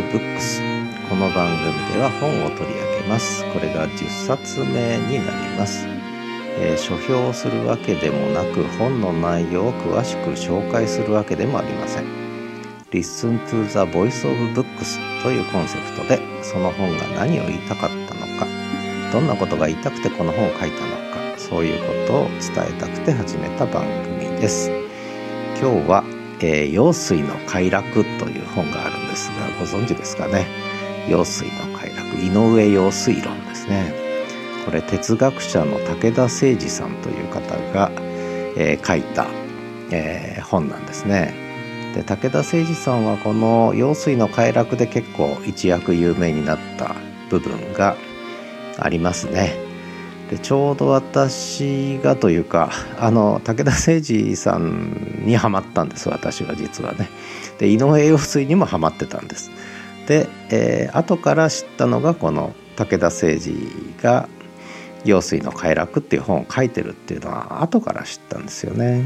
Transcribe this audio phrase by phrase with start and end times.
[0.00, 0.62] Books
[1.10, 3.44] この番組では本を取り上げます。
[3.52, 5.84] これが10冊目になります、
[6.58, 12.04] えー、書評するわけでもなく本の内容を詳しく紹介するわけでもありません。
[12.90, 18.46] Listen to the Voice of Books というコンセプトでその本が何を言いたかったのか
[19.12, 20.96] どんなことが言いたくてこの本を書いたの
[21.34, 24.70] かそういうことを伝えたくて始めた番組です。
[25.60, 26.02] 今日は
[26.44, 30.46] えー、用水の快楽という本があるんですがご存知ですかね。
[31.08, 33.92] 用水の快楽井上陽水論ですね。
[34.64, 37.90] これ哲学者の武田誠司さんという方が、
[38.56, 39.26] えー、書いた、
[39.90, 41.34] えー、本なんですね。
[41.94, 46.94] で武田誠司さんはこの用水の快楽で結構一躍有名になった
[47.28, 47.96] 部分が
[48.78, 49.71] ありますね。
[50.32, 57.10] でちょうど私がというかあの武田誠司さんにはまったんです私は実はね。
[57.58, 59.50] で井上陽水にもはまってたんです。
[60.06, 63.54] で、えー、後から知ったのがこの武田誠司
[64.02, 64.26] が
[65.04, 69.04] 「陽水の快楽」っていう本を書いてるっていうのは後から知ったんですよね。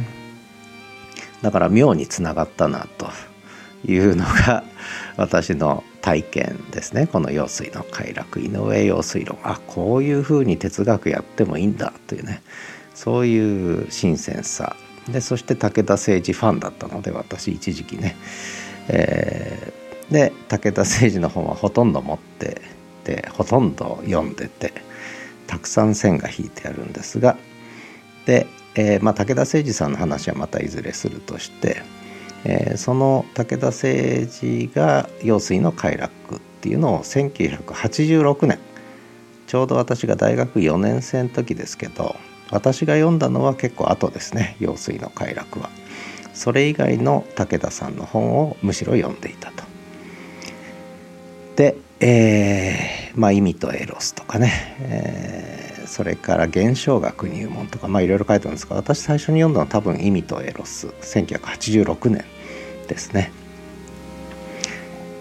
[1.43, 3.09] だから妙につながったなと。
[3.87, 4.65] いうのが
[5.17, 7.07] 私の体験ですね。
[7.11, 12.43] この用水の快楽井上陽水論あこういうふうに哲学やってもいいんだというね。
[12.95, 14.77] そういう新鮮さ。
[15.09, 18.17] でそして武田誠治ファンだったので私一時期ね、
[18.89, 22.61] えー、で武田誠治の本はほとんど持って
[23.05, 24.73] でほとんど読んでて
[25.47, 27.37] たくさん線が引いてあるんですが
[28.27, 31.83] で、えー、まあ、武田誠治さんの話はまたいずれするとして
[32.49, 33.89] えー、その武田誠
[34.27, 38.61] 治が用水の快楽っていうのを1986年
[39.49, 42.15] ちょうど私が大学4年生の時ですけど
[42.53, 45.69] 私が読んだのは結構後ですね用水の快楽は。
[46.35, 49.65] それ以外の武田さんの本をむしろ読んでいたと。
[51.57, 62.25] で、えー、まあ意味とエロスとかね、えー、それから現象学入門とかまあいろいろ書いてあるんですが私最初に読んだのは多分意味とエロス1986年
[62.87, 63.33] ですね。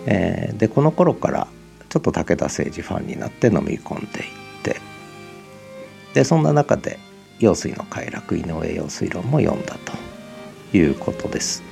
[0.08, 1.48] えー、でこの頃から
[1.90, 4.26] ちょっと武田誠治ファンになって飲み込んでいっ
[4.64, 4.78] て
[6.14, 7.00] でそんな中で
[7.40, 9.78] 「用水の快楽井上陽水論」も読んだ
[10.72, 11.64] ということです。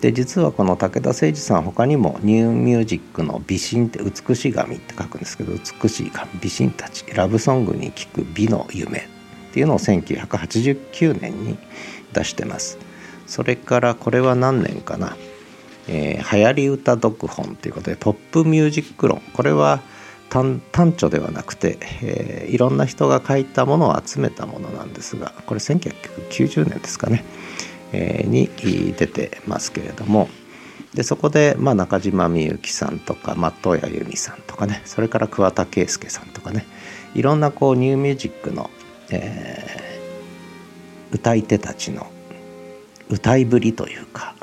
[0.00, 8.98] で実はこの武田誠治さん他にもニューミュージックの「美神」って「美しい神」って書くんですけど「美しい神美神たちラブソングに聴く美の夢」
[9.50, 11.56] っていうのを1989年に
[12.12, 12.76] 出してます。
[13.26, 15.16] それからこれは何年かな、
[15.88, 19.20] えー、流行り歌読本ということでポップミュージック論。
[19.32, 19.80] これは
[20.30, 27.24] 単著ではなくて、えー、いろんな人が書いたものを集めたものなんですがこれ1990年ですかね、
[27.92, 28.48] えー、に
[28.94, 30.28] 出てますけれども。
[30.92, 34.80] でそこで、まあ、中島みゆきさんとか松任谷由実さんとかね。
[34.84, 36.66] それから桑田佳祐さんとかね。
[37.16, 38.70] いろんなこうニューミュージックの、
[39.10, 42.06] えー、歌い手たちの
[43.10, 44.34] 歌いぶりというか、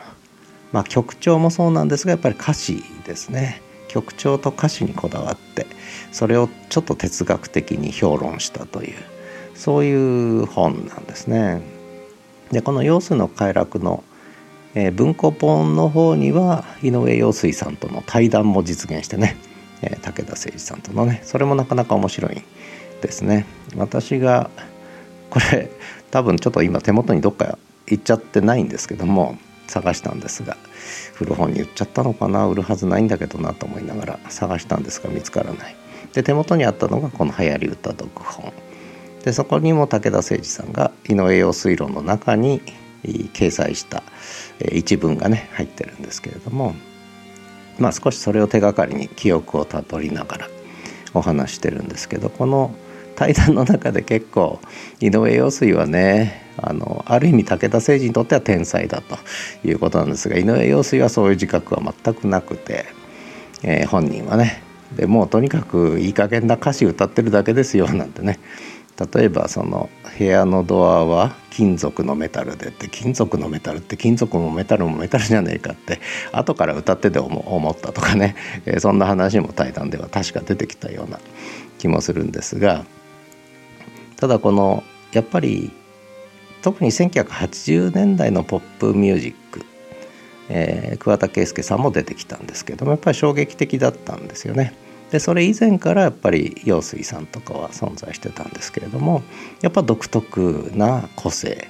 [0.72, 5.68] まあ、曲調もそうなんですがやっぱり歌詞ですね曲調と歌詞にこだわって
[6.12, 8.96] それをちょっと哲学的に評論したという
[9.56, 11.62] そういう本なんですね。
[12.52, 14.04] でこの「陽水の快楽の」
[14.74, 19.36] えー、文庫本の方には井上陽水さんとの対談も実現してね、
[19.82, 22.42] えー、武田誠司さんとのねそれもなかなか面白い
[23.02, 23.46] ですね。
[23.76, 24.50] 私が
[25.30, 25.70] これ
[26.10, 27.58] 多分ちょっと今手元にどっか
[27.92, 29.38] 行っちゃってないんですけども
[29.68, 30.58] 探したんですが
[31.14, 35.76] 古本に売っちゃったのかな売るはずないんだけどなと思いながら探したんですが見つからない。
[36.14, 38.52] で手元にあったのがこの「流行り歌読本」
[39.24, 42.62] でそこにも武田誠司さんが井上陽水論の中に
[43.04, 44.04] 掲載した
[44.72, 46.76] 一文がね入ってるんですけれども
[47.80, 50.50] まあ少しそれを手がかりに記憶をたどりながら
[51.14, 52.76] お話してるんですけどこの
[53.16, 54.60] 対談の中で結構
[55.00, 59.18] 井上陽水はねあのある意味武田誠治にとっては天才だと
[59.68, 62.86] いうことなんですが井上陽水はそういう自覚は全くなくて、
[63.64, 64.64] えー、本人はね
[64.96, 68.40] でもうとにかくいい加減な歌詞歌ってるだけですよなんてね。
[69.14, 69.90] 例えばその
[70.20, 76.00] 部屋のドアは金属のメタルでって金属のメタルって金属もメタルもメタルじゃねえかって
[76.32, 81.20] 後から歌ってて思ったとかね、えー、そんな話も対談では確か出てきたような
[81.80, 82.86] 気もするんですが
[84.18, 84.84] ただこの
[85.14, 85.72] やっぱり
[86.62, 89.66] 特に1980年代のポップミュージック、
[90.50, 94.74] えー、桑田佳祐さんも出てきたんですけどもやっぱり衝撃的だったんですよね。
[95.12, 99.24] でそれ以前からやっぱり陽水さんとかは存在してたんですけれども
[99.62, 101.68] やっぱ独特な個性、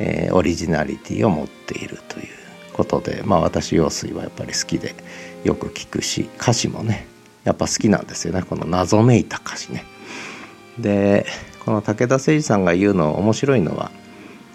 [0.00, 2.26] えー、オリジナリティを持っているという
[2.72, 4.96] ことでまあ私用水はやっぱり好きで
[5.44, 7.06] よく聞くし歌詞もね
[7.44, 9.84] やっぱ好きなんですよねこの謎めいた歌詞ね。
[10.78, 11.26] で
[11.64, 13.92] この武田誠司さんが言うの面白いのは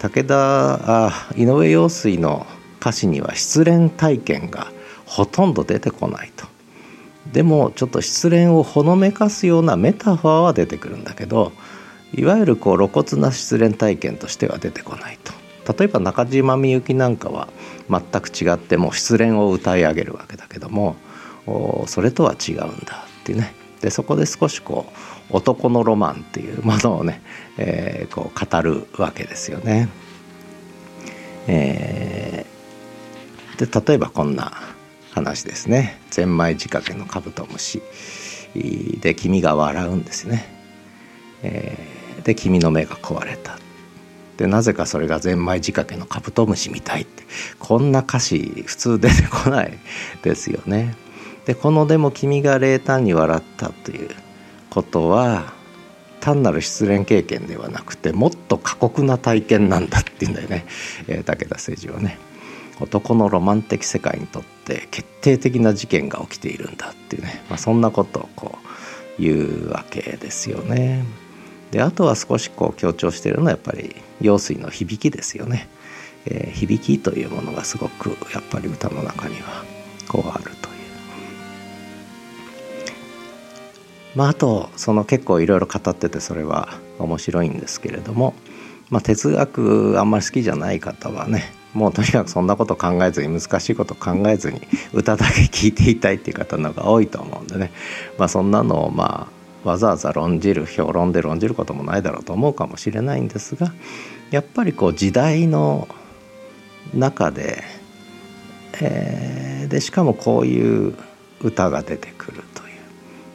[0.00, 2.46] 武田井上陽水の
[2.80, 4.72] 歌詞には失恋体験が
[5.04, 6.46] ほとんど出てこないと。
[7.30, 11.52] でもちょっと失恋をほのめかすようなメタファーは出てくるんだけど
[12.14, 15.34] いわゆるこう露骨な失恋体験としては出てこないと。
[15.74, 17.48] 例えば中島みゆきなんかは
[17.90, 20.96] 全く違ってもう失恋を歌い上げるわけだけども
[21.86, 27.22] それとは違うんだっていうねでそこで少しこう男のロマンっていうものをね、
[27.58, 29.88] えー、こう語るわけですよね。
[31.46, 34.52] えー、で例えばこんな
[35.12, 37.82] 話ですね「ゼンマイ仕掛けのカブトムシ」
[39.00, 40.46] で君が笑うんですね。
[41.42, 43.58] えー、で君の目が壊れた
[44.40, 47.24] でなぜかそれがゼンマイ仕掛けのカブトムシみたいって
[47.58, 49.78] こんな歌詞普通出てこない
[50.22, 50.94] ですよね。
[51.44, 54.08] でこの「でも君が冷淡に笑った」という
[54.70, 55.52] ことは
[56.20, 60.66] 単なる失恋経験ではなくてもっと過酷な体験なんだっていうんだよね、
[61.08, 62.18] えー、武田誠司はね。
[62.80, 68.58] 男のロマン的世界にとって決定的な事件が起きているんだっていうね、まあ、そんなことをこ
[69.18, 71.04] う言うわけですよね。
[71.72, 75.68] であとは少しこう強調しているのはやっぱり用水の響きですよね。
[76.24, 79.64] えー、響きというものがすごくやっぱり歌の中には
[80.08, 80.69] こうあると
[84.14, 86.68] まあ、あとその結構いろいろ語っててそれは
[86.98, 88.34] 面白いんですけれども、
[88.90, 94.60] まあ、哲学あんまり好きじゃない方はねもうとにかくそんなこと考えずに難しいこと考えずに
[94.92, 97.70] 歌だけ聴いていたいっていう方の方が多いと思うんでね、
[98.18, 99.28] まあ、そんなのをま
[99.64, 103.72] あわざわざ論じる評論で論じることもないだろうと思うかもしれないんですが
[104.30, 105.86] やっぱりこう時代の
[106.94, 107.62] 中で、
[108.80, 110.94] えー、でしかもこういう
[111.42, 112.42] 歌が出てくる。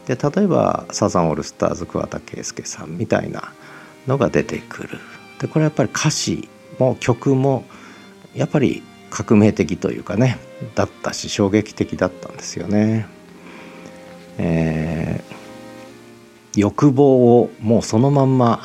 [0.07, 3.53] で例えばサザンオールスターズ桑田佳祐さんみたいな
[4.07, 4.99] のが出てくる
[5.39, 6.47] でこれやっぱり歌詞
[6.79, 7.65] も曲も
[8.35, 10.37] やっぱり革命的というかね
[10.75, 13.07] だったし衝撃的だったんですよね。
[14.37, 18.61] えー、欲望をもうそのまんま、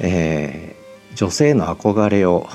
[0.00, 2.48] えー、女性の憧れを、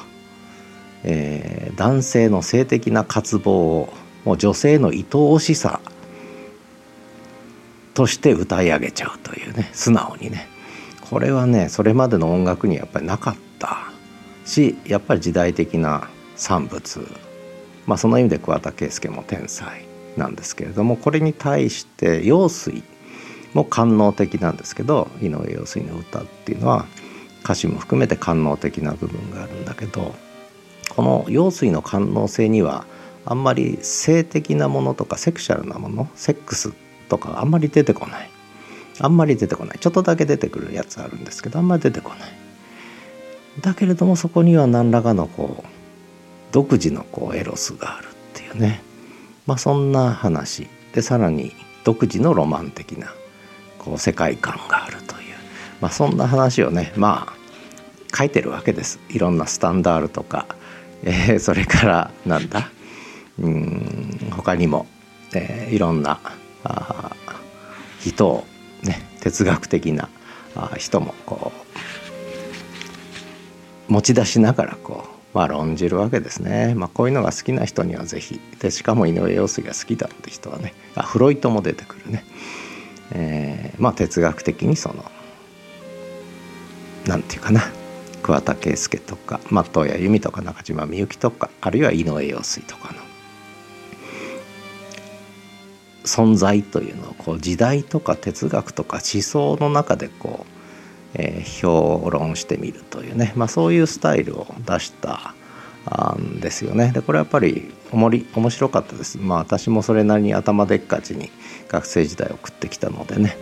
[1.03, 3.93] えー、男性の性的な渇望を
[4.25, 5.79] もう女性の愛おしさ
[7.99, 10.47] として歌い上げちゃうというね素直にね。
[11.09, 13.91] これはねそれまでの音楽にはやっぱりなかった
[14.45, 17.05] しやっぱり時代的な産物、
[17.85, 19.83] まあ、その意味で桑田佳祐も天才
[20.15, 22.83] なんですけれどもこれに対して陽水。
[23.53, 26.85] も官能的なんですけど井上陽水の歌っていうのは
[27.43, 30.13] 歌詞も含めて官能的な部分があるんだけど
[30.89, 32.85] この陽水の官能性には
[33.25, 36.71] あんまり性的なものとかセクシャルなものセックスっ
[37.09, 38.29] とかあんまり出てこない。
[39.01, 39.79] あんまり出てこない。
[39.79, 42.19] ちょっとだけ出てくるやつあるんですけどあんまり出てこない。
[43.61, 45.67] だけれどもそこには何らかのこう
[46.51, 48.81] 独自のこうエロスがあるっていうね、
[49.45, 50.67] まあ、そんな話。
[50.93, 51.53] でさらに
[51.83, 53.13] 独自のロマン的な
[53.77, 55.35] こう世界観があるという、
[55.81, 58.99] まあ、そんな話をねまあ書いてるわけです。
[59.09, 60.45] いろんなスタンダールとか、
[61.03, 62.69] えー、それからなんだ？
[63.39, 64.87] うん他にも、
[65.33, 66.19] えー、いろんな
[66.63, 67.15] あ
[67.99, 68.45] 人を
[68.83, 70.09] ね哲学的な
[70.55, 71.51] あ人もこ
[73.87, 82.25] う持ち出しながらこうまあ論じるわけですね、まあ、こういうのが好きな人には是非でしかも井上陽水が好きだって人はねあフロイトも出てくるね、
[83.11, 85.05] えー、まあ哲学的にその
[87.07, 87.61] なんていうかな
[88.21, 93.08] 桑田佳祐とか松任谷由実とか中島みゆきとかあるいは井上陽水とかの
[96.03, 100.59] 存在というのをこう時代とか哲学とか思想の中でこう
[101.13, 105.33] えー、評論してみるというね、まあ、そういうスタイルを出した
[106.17, 106.91] んですよね。
[106.93, 109.17] でこれやっぱりおもり面白かったです。
[109.17, 111.31] まあ私もそれなりに頭でっかちに
[111.67, 113.37] 学生時代送ってきたのでね。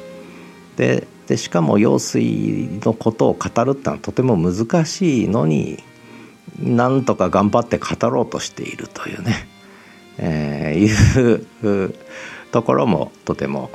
[0.77, 5.83] ででしかも用水のことを語るってのはとても難しいのに
[6.57, 9.47] なんとか頑張って語ろうとしているというね、
[10.19, 11.95] えー、いう
[12.51, 13.69] ところもとても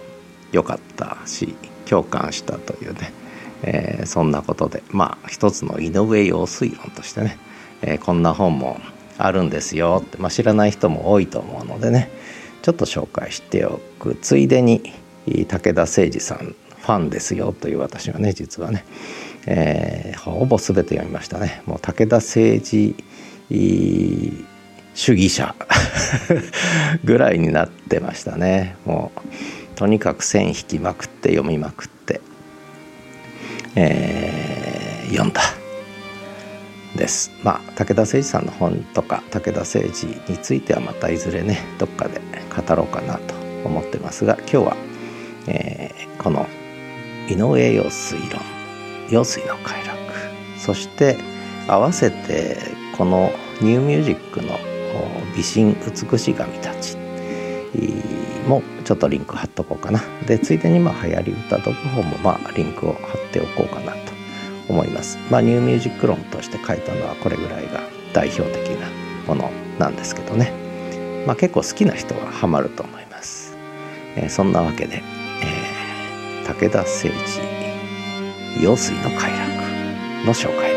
[0.52, 1.54] 良かったし
[1.86, 3.12] 共感したというね
[3.62, 7.38] えー、そんなことでまあ一つの井上陽水論としてね、
[7.82, 8.80] えー、こんな本も
[9.18, 12.10] あるんですよって、まあ、知らない人も多いと思うのでね
[12.62, 14.16] ちょっと紹介しておく。
[14.20, 14.92] ついでに
[15.26, 18.84] 武田誠司さんファンですよという私はね実はね、
[19.46, 21.62] えー、ほぼ全て読みましたね。
[21.66, 22.94] もう武田誠司
[24.94, 25.54] 主義者
[27.04, 28.76] ぐらいになってましたね。
[28.84, 29.20] もう
[29.76, 32.20] とにかく線引きまくって読みまくって、
[33.74, 35.42] えー、読んだ。
[36.96, 37.30] です。
[37.42, 42.20] まあ武田誠司さんの本とか武田誠司についてはまたいずれねどっかで
[42.54, 43.34] 語ろうかなと
[43.64, 44.76] 思ってますが今日は、
[45.46, 46.46] えー、この
[47.28, 48.40] 井上陽水論
[49.10, 49.92] 陽水の快楽。
[50.58, 51.16] そして
[51.66, 52.58] 合わせて
[52.96, 54.58] このニューミュージックの
[55.36, 55.76] 美人
[56.10, 56.96] 美しい神たち。
[58.46, 60.00] もちょっとリンク貼っとこうかな。
[60.26, 63.98] でついでにまあ流行り歌読本もまあリンクを貼っておこうかなと
[64.68, 65.18] 思います。
[65.30, 67.80] まあニューミュージック論として書いたのはこれぐらいが
[68.12, 68.88] 代表的な
[69.26, 70.52] ものなんですけどね。
[71.26, 73.56] まあ結構好きな人はハマると思います、
[74.16, 75.02] えー、そんなわけで、
[75.40, 77.12] えー、武田誠治
[78.60, 80.71] 用水の快楽の紹介。